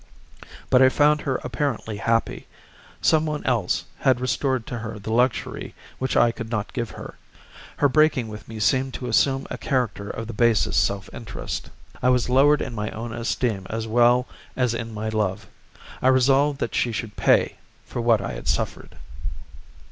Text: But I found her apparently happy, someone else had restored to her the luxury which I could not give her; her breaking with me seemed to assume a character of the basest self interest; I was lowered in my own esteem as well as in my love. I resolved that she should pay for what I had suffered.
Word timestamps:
But 0.71 0.81
I 0.81 0.89
found 0.89 1.21
her 1.21 1.35
apparently 1.43 1.97
happy, 1.97 2.47
someone 3.03 3.43
else 3.45 3.83
had 3.99 4.19
restored 4.19 4.65
to 4.65 4.79
her 4.79 4.97
the 4.97 5.13
luxury 5.13 5.75
which 5.99 6.17
I 6.17 6.31
could 6.31 6.49
not 6.49 6.73
give 6.73 6.89
her; 6.97 7.17
her 7.77 7.87
breaking 7.87 8.27
with 8.27 8.47
me 8.47 8.59
seemed 8.59 8.95
to 8.95 9.05
assume 9.05 9.45
a 9.51 9.59
character 9.59 10.09
of 10.09 10.25
the 10.25 10.33
basest 10.33 10.83
self 10.83 11.07
interest; 11.13 11.69
I 12.01 12.09
was 12.09 12.29
lowered 12.29 12.63
in 12.63 12.73
my 12.73 12.89
own 12.89 13.13
esteem 13.13 13.67
as 13.69 13.85
well 13.87 14.25
as 14.55 14.73
in 14.73 14.91
my 14.91 15.09
love. 15.09 15.45
I 16.01 16.07
resolved 16.07 16.57
that 16.61 16.73
she 16.73 16.91
should 16.91 17.15
pay 17.15 17.57
for 17.85 18.01
what 18.01 18.21
I 18.21 18.31
had 18.31 18.47
suffered. 18.47 18.97